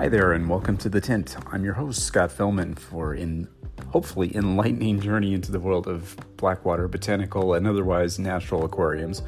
[0.00, 1.36] Hi there and welcome to The Tint.
[1.52, 3.46] I'm your host, Scott Fellman, for in
[3.90, 9.20] hopefully enlightening journey into the world of blackwater, botanical, and otherwise natural aquariums.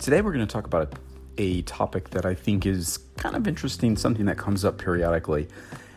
[0.00, 0.98] Today we're going to talk about
[1.38, 5.46] a topic that I think is kind of interesting, something that comes up periodically.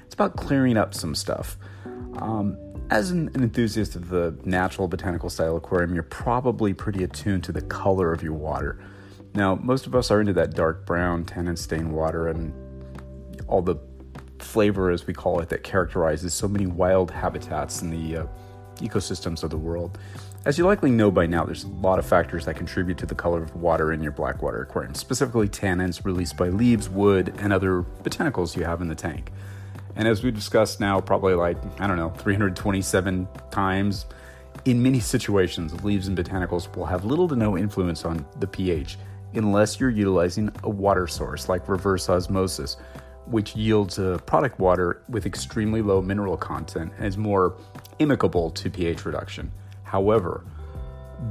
[0.05, 1.57] It's about clearing up some stuff.
[2.17, 2.55] Um,
[2.91, 7.51] as an, an, enthusiast of the natural botanical style aquarium, you're probably pretty attuned to
[7.51, 8.77] the color of your water.
[9.33, 12.53] Now, most of us are into that dark brown, tannin stained water and
[13.47, 13.77] all the
[14.41, 18.25] flavor, as we call it, that characterizes so many wild habitats in the uh,
[18.77, 19.97] ecosystems of the world.
[20.45, 23.15] As you likely know by now, there's a lot of factors that contribute to the
[23.15, 27.83] color of water in your blackwater aquarium, specifically tannins released by leaves, wood, and other
[28.03, 29.31] botanicals you have in the tank.
[29.95, 34.05] And as we discussed now, probably like, I don't know, 327 times,
[34.65, 38.97] in many situations, leaves and botanicals will have little to no influence on the pH
[39.33, 42.77] unless you're utilizing a water source like reverse osmosis,
[43.29, 47.55] which yields a product water with extremely low mineral content and is more
[47.99, 49.51] amicable to pH reduction.
[49.83, 50.43] However,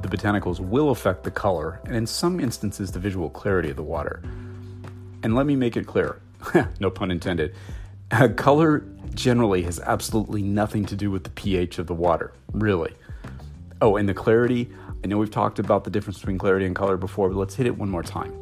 [0.02, 3.82] the botanicals will affect the color and, in some instances, the visual clarity of the
[3.82, 4.22] water.
[5.22, 6.20] And let me make it clear
[6.80, 7.54] no pun intended
[8.10, 12.94] uh, color generally has absolutely nothing to do with the pH of the water, really.
[13.80, 14.70] Oh, and the clarity.
[15.02, 17.66] I know we've talked about the difference between clarity and color before, but let's hit
[17.66, 18.34] it one more time.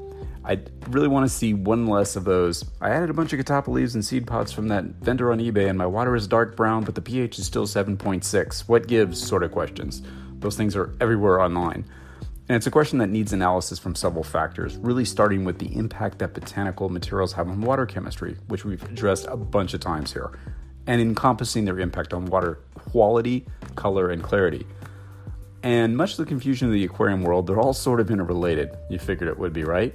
[0.47, 2.65] I really want to see one less of those.
[2.81, 5.69] I added a bunch of catappa leaves and seed pods from that vendor on eBay,
[5.71, 8.69] and my water is dark brown, but the pH is still 7.6.
[8.69, 9.27] What gives?
[9.27, 10.03] Sort of questions.
[10.41, 11.87] Those things are everywhere online.
[12.47, 16.19] And it's a question that needs analysis from several factors, really starting with the impact
[16.19, 20.39] that botanical materials have on water chemistry, which we've addressed a bunch of times here,
[20.87, 23.47] and encompassing their impact on water quality,
[23.77, 24.67] color, and clarity.
[25.63, 28.77] And much to the confusion of the aquarium world, they're all sort of interrelated.
[28.91, 29.95] You figured it would be, right?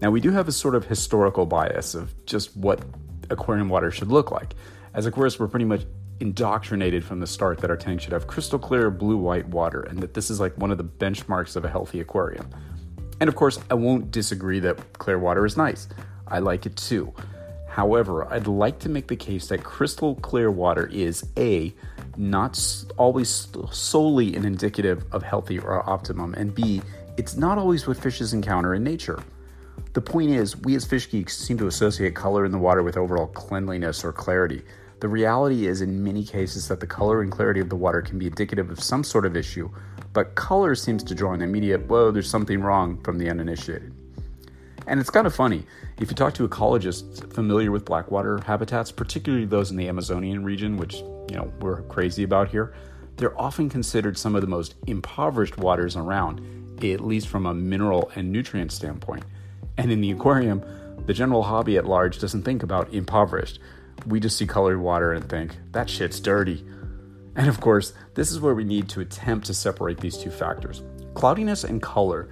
[0.00, 2.80] Now, we do have a sort of historical bias of just what
[3.28, 4.54] aquarium water should look like.
[4.94, 5.82] As aquarists, we're pretty much
[6.20, 10.00] indoctrinated from the start that our tank should have crystal clear blue white water and
[10.00, 12.48] that this is like one of the benchmarks of a healthy aquarium.
[13.20, 15.88] And of course, I won't disagree that clear water is nice.
[16.26, 17.12] I like it too.
[17.68, 21.74] However, I'd like to make the case that crystal clear water is A,
[22.16, 22.58] not
[22.96, 26.82] always solely an indicative of healthy or optimum, and B,
[27.16, 29.22] it's not always what fishes encounter in nature.
[29.92, 32.96] The point is, we as fish geeks seem to associate color in the water with
[32.96, 34.62] overall cleanliness or clarity.
[35.00, 38.16] The reality is, in many cases, that the color and clarity of the water can
[38.16, 39.68] be indicative of some sort of issue,
[40.12, 43.92] but color seems to draw an immediate, whoa, there's something wrong from the uninitiated.
[44.86, 45.64] And it's kind of funny.
[46.00, 50.76] If you talk to ecologists familiar with blackwater habitats, particularly those in the Amazonian region,
[50.76, 52.74] which, you know, we're crazy about here,
[53.16, 56.40] they're often considered some of the most impoverished waters around,
[56.84, 59.24] at least from a mineral and nutrient standpoint.
[59.80, 60.62] And in the aquarium,
[61.06, 63.58] the general hobby at large doesn't think about impoverished
[64.06, 66.64] we just see colored water and think, that shit's dirty.
[67.36, 70.82] And of course, this is where we need to attempt to separate these two factors.
[71.14, 72.28] Cloudiness and color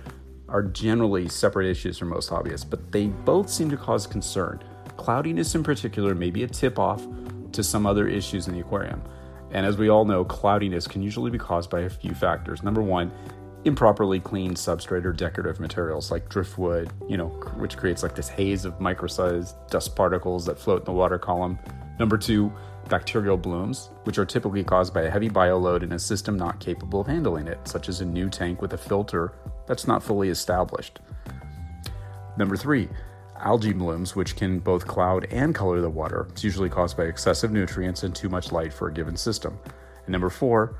[0.48, 4.62] are generally separate issues for most hobbyists, but they both seem to cause concern.
[4.96, 7.06] Cloudiness, in particular, may be a tip off
[7.52, 9.02] to some other issues in the aquarium.
[9.50, 12.62] And as we all know, cloudiness can usually be caused by a few factors.
[12.62, 13.10] Number one,
[13.64, 18.64] improperly cleaned substrate or decorative materials like driftwood, you know, which creates like this haze
[18.64, 21.58] of micro-sized dust particles that float in the water column.
[21.98, 22.52] Number two,
[22.88, 27.00] bacterial blooms, which are typically caused by a heavy bioload in a system not capable
[27.00, 29.32] of handling it, such as a new tank with a filter
[29.66, 31.00] that's not fully established.
[32.38, 32.88] Number three,
[33.36, 36.28] algae blooms, which can both cloud and color the water.
[36.30, 39.58] It's usually caused by excessive nutrients and too much light for a given system.
[40.06, 40.76] And number four,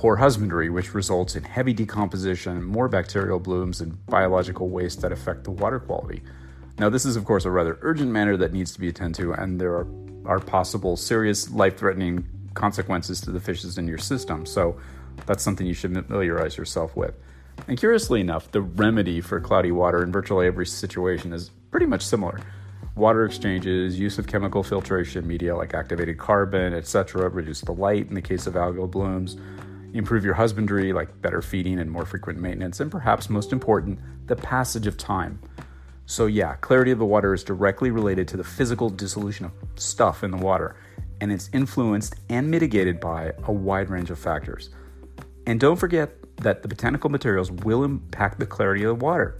[0.00, 5.44] poor husbandry, which results in heavy decomposition, more bacterial blooms, and biological waste that affect
[5.44, 6.22] the water quality.
[6.78, 9.34] Now, this is, of course, a rather urgent matter that needs to be attended to,
[9.34, 9.86] and there are,
[10.24, 14.46] are possible serious life threatening consequences to the fishes in your system.
[14.46, 14.80] So,
[15.26, 17.14] that's something you should familiarize yourself with.
[17.68, 22.06] And curiously enough, the remedy for cloudy water in virtually every situation is pretty much
[22.06, 22.40] similar.
[22.94, 28.14] Water exchanges, use of chemical filtration media like activated carbon, etc., reduce the light in
[28.14, 29.36] the case of algal blooms,
[29.92, 34.36] improve your husbandry, like better feeding and more frequent maintenance, and perhaps most important, the
[34.36, 35.40] passage of time.
[36.06, 40.24] So, yeah, clarity of the water is directly related to the physical dissolution of stuff
[40.24, 40.76] in the water,
[41.20, 44.70] and it's influenced and mitigated by a wide range of factors.
[45.46, 49.38] And don't forget that the botanical materials will impact the clarity of the water,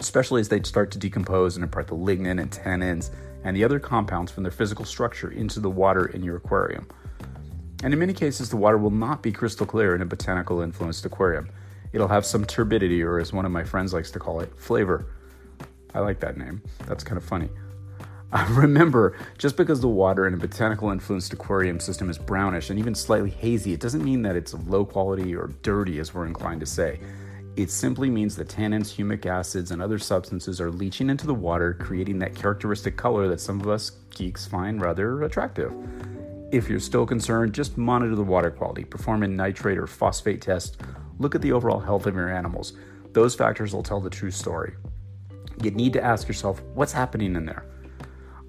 [0.00, 3.10] especially as they start to decompose and impart the lignin and tannins
[3.44, 6.86] and the other compounds from their physical structure into the water in your aquarium.
[7.82, 11.04] And in many cases, the water will not be crystal clear in a botanical influenced
[11.04, 11.48] aquarium.
[11.92, 15.06] It'll have some turbidity, or as one of my friends likes to call it, flavor.
[15.94, 16.62] I like that name.
[16.86, 17.48] That's kind of funny.
[18.34, 22.78] Uh, remember, just because the water in a botanical influenced aquarium system is brownish and
[22.78, 26.60] even slightly hazy, it doesn't mean that it's low quality or dirty, as we're inclined
[26.60, 26.98] to say.
[27.56, 31.74] It simply means that tannins, humic acids, and other substances are leaching into the water,
[31.74, 35.74] creating that characteristic color that some of us geeks find rather attractive.
[36.52, 40.76] If you're still concerned, just monitor the water quality, perform a nitrate or phosphate test,
[41.18, 42.74] look at the overall health of your animals.
[43.12, 44.74] Those factors will tell the true story.
[45.62, 47.64] You need to ask yourself what's happening in there.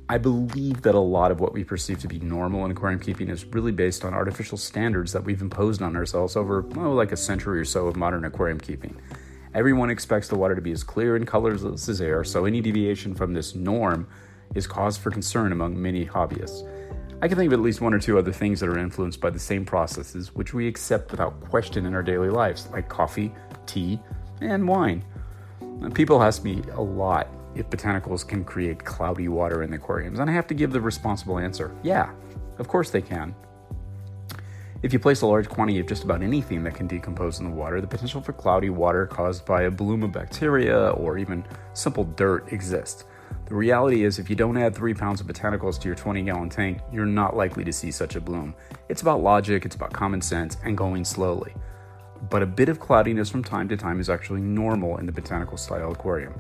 [0.10, 3.30] I believe that a lot of what we perceive to be normal in aquarium keeping
[3.30, 7.18] is really based on artificial standards that we've imposed on ourselves over, oh, like a
[7.18, 9.00] century or so of modern aquarium keeping.
[9.54, 13.16] Everyone expects the water to be as clear and colorless as air, so any deviation
[13.16, 14.10] from this norm
[14.56, 16.68] is cause for concern among many hobbyists.
[17.24, 19.30] I can think of at least one or two other things that are influenced by
[19.30, 23.32] the same processes, which we accept without question in our daily lives, like coffee,
[23.66, 23.98] tea,
[24.42, 25.06] and wine.
[25.94, 30.30] People ask me a lot if botanicals can create cloudy water in the aquariums, and
[30.30, 32.12] I have to give the responsible answer yeah,
[32.58, 33.34] of course they can.
[34.82, 37.56] If you place a large quantity of just about anything that can decompose in the
[37.56, 42.04] water, the potential for cloudy water caused by a bloom of bacteria or even simple
[42.04, 43.06] dirt exists.
[43.46, 46.50] The reality is, if you don't add three pounds of botanicals to your 20 gallon
[46.50, 48.56] tank, you're not likely to see such a bloom.
[48.88, 51.54] It's about logic, it's about common sense, and going slowly.
[52.30, 55.58] But a bit of cloudiness from time to time is actually normal in the botanical
[55.58, 56.34] style aquarium.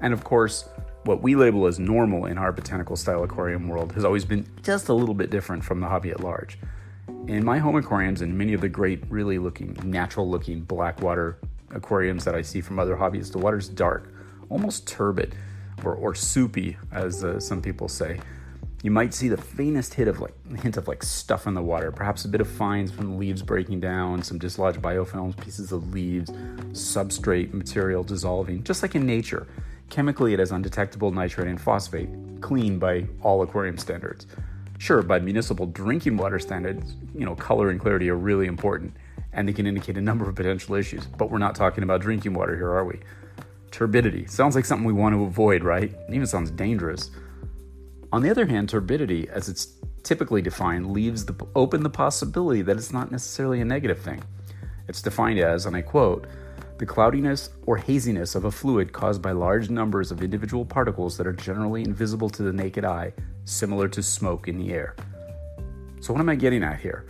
[0.00, 0.68] And of course,
[1.04, 4.88] what we label as normal in our botanical style aquarium world has always been just
[4.88, 6.58] a little bit different from the hobby at large.
[7.28, 11.38] In my home aquariums and many of the great, really looking, natural looking blackwater
[11.70, 14.12] aquariums that I see from other hobbyists, the water's dark,
[14.48, 15.36] almost turbid
[15.84, 18.20] or, or soupy, as uh, some people say.
[18.82, 21.92] You might see the faintest hint of like hint of like stuff in the water,
[21.92, 25.92] perhaps a bit of fines from the leaves breaking down, some dislodged biofilms, pieces of
[25.92, 26.30] leaves,
[26.70, 29.46] substrate material dissolving, just like in nature.
[29.90, 32.08] Chemically, it has undetectable nitrate and phosphate,
[32.40, 34.26] clean by all aquarium standards.
[34.78, 38.96] Sure, by municipal drinking water standards, you know, color and clarity are really important,
[39.34, 41.04] and they can indicate a number of potential issues.
[41.04, 43.00] But we're not talking about drinking water here, are we?
[43.70, 44.26] Turbidity.
[44.26, 45.92] Sounds like something we want to avoid, right?
[45.92, 47.10] It even sounds dangerous.
[48.12, 52.76] On the other hand, turbidity, as it's typically defined, leaves the, open the possibility that
[52.76, 54.22] it's not necessarily a negative thing.
[54.88, 56.26] It's defined as, and I quote,
[56.78, 61.26] the cloudiness or haziness of a fluid caused by large numbers of individual particles that
[61.26, 63.12] are generally invisible to the naked eye,
[63.44, 64.96] similar to smoke in the air.
[66.00, 67.04] So, what am I getting at here?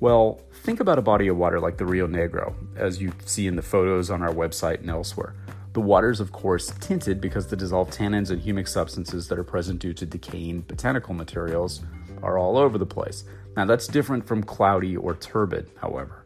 [0.00, 3.54] Well, think about a body of water like the Rio Negro, as you see in
[3.54, 5.34] the photos on our website and elsewhere.
[5.72, 9.44] The water is, of course, tinted because the dissolved tannins and humic substances that are
[9.44, 11.82] present due to decaying botanical materials
[12.22, 13.24] are all over the place.
[13.56, 16.24] Now, that's different from cloudy or turbid, however.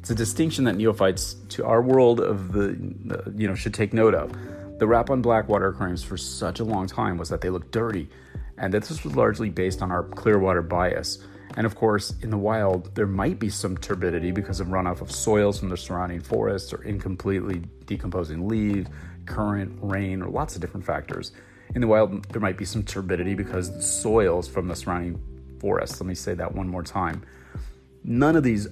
[0.00, 2.70] It's a distinction that neophytes to our world of the,
[3.10, 4.36] uh, you know, should take note of.
[4.78, 7.70] The rap on black water aquariums for such a long time was that they looked
[7.70, 8.08] dirty,
[8.58, 11.18] and that this was largely based on our clear water bias.
[11.56, 15.10] And of course, in the wild, there might be some turbidity because of runoff of
[15.10, 18.88] soils from the surrounding forests or incompletely decomposing leaves,
[19.26, 21.32] current, rain, or lots of different factors.
[21.74, 25.20] In the wild, there might be some turbidity because the soils from the surrounding
[25.60, 26.00] forests.
[26.00, 27.22] Let me say that one more time.
[28.04, 28.66] None of these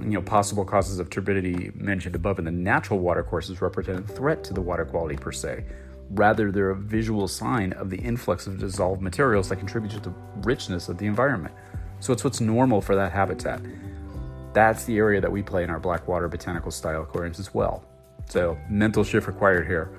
[0.00, 4.44] you know, possible causes of turbidity mentioned above in the natural watercourses represent a threat
[4.44, 5.64] to the water quality per se.
[6.10, 10.14] Rather, they're a visual sign of the influx of dissolved materials that contribute to the
[10.42, 11.54] richness of the environment.
[12.00, 13.60] So it's what's normal for that habitat.
[14.52, 17.84] That's the area that we play in our Blackwater botanical style aquariums as well.
[18.28, 19.90] So, mental shift required here.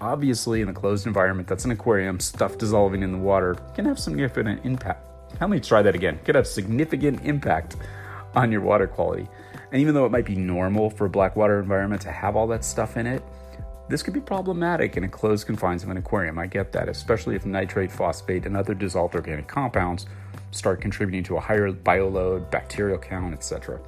[0.00, 3.98] Obviously, in a closed environment that's an aquarium, stuff dissolving in the water can have
[3.98, 5.06] significant impact.
[5.40, 6.18] Let me try that again.
[6.24, 7.76] Could have significant impact
[8.34, 9.28] on your water quality.
[9.72, 12.64] And even though it might be normal for a blackwater environment to have all that
[12.64, 13.22] stuff in it,
[13.88, 16.38] this could be problematic in a closed confines of an aquarium.
[16.38, 20.06] I get that, especially if nitrate, phosphate, and other dissolved organic compounds
[20.50, 23.80] start contributing to a higher bioload, bacterial count, etc.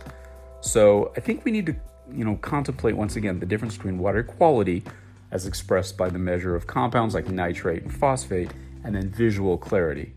[0.60, 1.76] So I think we need to,
[2.12, 4.82] you know, contemplate once again the difference between water quality
[5.30, 8.50] as expressed by the measure of compounds like nitrate and phosphate,
[8.84, 10.14] and then visual clarity.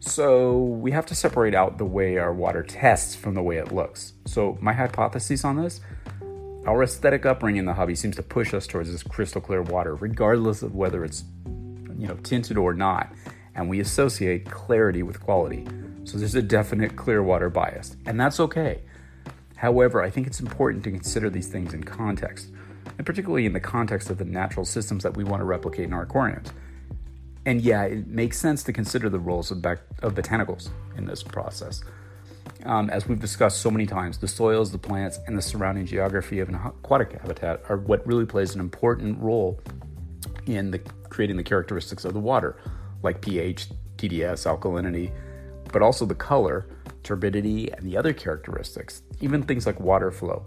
[0.00, 3.72] So we have to separate out the way our water tests from the way it
[3.72, 4.12] looks.
[4.26, 5.80] So my hypothesis on this,
[6.66, 9.96] our aesthetic upbringing in the hobby seems to push us towards this crystal clear water,
[9.96, 11.24] regardless of whether it's
[11.98, 13.12] you know tinted or not,
[13.58, 15.66] and we associate clarity with quality.
[16.04, 18.82] So there's a definite clear water bias, and that's okay.
[19.56, 22.50] However, I think it's important to consider these things in context,
[22.96, 25.92] and particularly in the context of the natural systems that we want to replicate in
[25.92, 26.52] our aquariums.
[27.46, 31.24] And yeah, it makes sense to consider the roles of, bac- of botanicals in this
[31.24, 31.82] process.
[32.64, 36.38] Um, as we've discussed so many times, the soils, the plants, and the surrounding geography
[36.38, 39.60] of an aquatic habitat are what really plays an important role
[40.46, 42.56] in the, creating the characteristics of the water,
[43.02, 45.12] like pH, TDS, alkalinity,
[45.72, 46.66] but also the color,
[47.02, 50.42] turbidity, and the other characteristics, even things like water flow.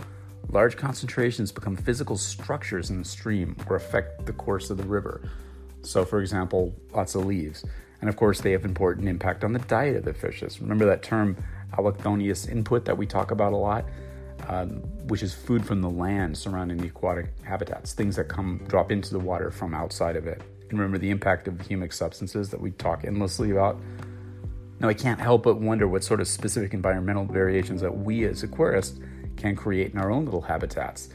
[0.49, 5.21] Large concentrations become physical structures in the stream or affect the course of the river.
[5.83, 7.63] So, for example, lots of leaves.
[8.01, 10.59] And of course, they have important impact on the diet of the fishes.
[10.59, 11.37] Remember that term
[11.73, 13.85] allochthonous input that we talk about a lot,
[14.47, 14.69] um,
[15.07, 19.11] which is food from the land surrounding the aquatic habitats, things that come drop into
[19.11, 20.41] the water from outside of it.
[20.71, 23.79] Remember the impact of humic substances that we talk endlessly about.
[24.79, 28.43] Now, I can't help but wonder what sort of specific environmental variations that we as
[28.43, 28.99] aquarists
[29.37, 31.09] can create in our own little habitats.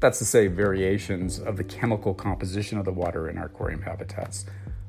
[0.00, 4.46] That's to say, variations of the chemical composition of the water in our aquarium habitats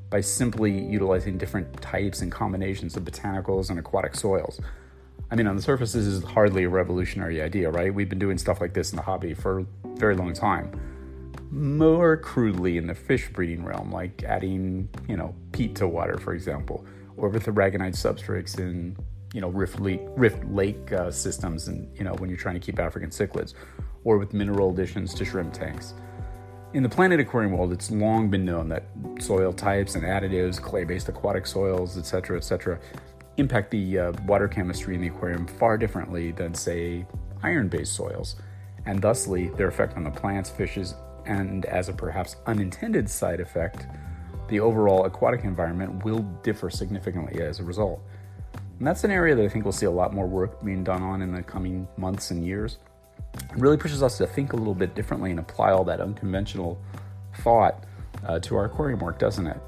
[0.08, 4.60] by simply utilizing different types and combinations of botanicals and aquatic soils.
[5.30, 7.92] I mean, on the surface, this is hardly a revolutionary idea, right?
[7.92, 10.70] We've been doing stuff like this in the hobby for a very long time.
[11.50, 16.34] More crudely in the fish breeding realm, like adding, you know, peat to water, for
[16.34, 16.84] example,
[17.16, 18.96] or with aragonite substrates in,
[19.32, 22.60] you know, rift lake, rift lake uh, systems, and you know, when you're trying to
[22.60, 23.54] keep African cichlids,
[24.04, 25.94] or with mineral additions to shrimp tanks.
[26.74, 28.84] In the planted aquarium world, it's long been known that
[29.20, 32.78] soil types and additives, clay based aquatic soils, etc., etc.,
[33.36, 37.06] impact the uh, water chemistry in the aquarium far differently than, say,
[37.42, 38.36] iron based soils,
[38.84, 40.94] and thusly their effect on the plants, fishes,
[41.26, 43.86] and as a perhaps unintended side effect,
[44.48, 48.00] the overall aquatic environment will differ significantly as a result.
[48.78, 51.02] And that's an area that I think we'll see a lot more work being done
[51.02, 52.78] on in the coming months and years
[53.34, 56.80] It really pushes us to think a little bit differently and apply all that unconventional
[57.38, 57.84] thought
[58.26, 59.58] uh, to our aquarium work, doesn't it?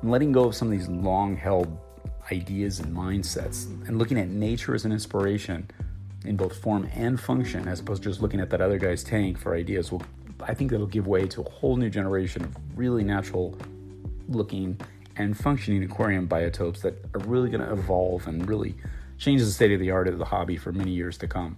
[0.00, 1.76] And letting go of some of these long held
[2.30, 5.68] ideas and mindsets and looking at nature as an inspiration
[6.24, 9.38] in both form and function, as opposed to just looking at that other guy's tank
[9.38, 10.02] for ideas, will
[10.46, 13.56] I think that'll give way to a whole new generation of really natural
[14.28, 14.80] looking
[15.16, 18.74] and functioning aquarium biotopes that are really going to evolve and really
[19.18, 21.56] change the state of the art of the hobby for many years to come.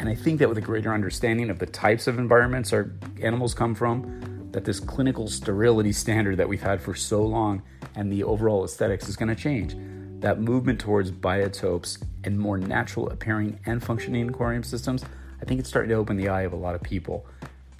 [0.00, 2.90] And I think that with a greater understanding of the types of environments our
[3.22, 7.62] animals come from, that this clinical sterility standard that we've had for so long
[7.96, 9.74] and the overall aesthetics is going to change.
[10.20, 15.04] That movement towards biotopes and more natural appearing and functioning aquarium systems,
[15.42, 17.26] I think it's starting to open the eye of a lot of people.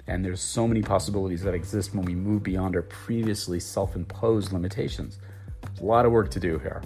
[0.07, 4.51] And there's so many possibilities that exist when we move beyond our previously self imposed
[4.51, 5.17] limitations.
[5.61, 6.81] There's a lot of work to do here.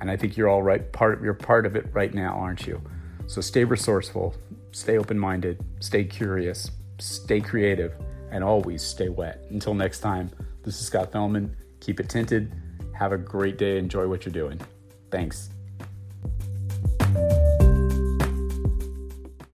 [0.00, 2.80] And I think you're all right, part, you're part of it right now, aren't you?
[3.26, 4.34] So stay resourceful,
[4.72, 7.94] stay open minded, stay curious, stay creative,
[8.30, 9.44] and always stay wet.
[9.50, 10.30] Until next time,
[10.64, 11.54] this is Scott Fellman.
[11.80, 12.52] Keep it tinted.
[12.92, 13.78] Have a great day.
[13.78, 14.60] Enjoy what you're doing.
[15.10, 15.50] Thanks.